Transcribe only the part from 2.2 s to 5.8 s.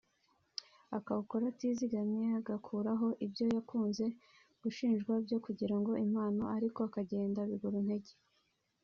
agakuraho ibyo yakunze gushinjwa byo kugira